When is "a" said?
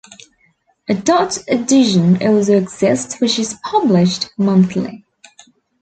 0.89-0.95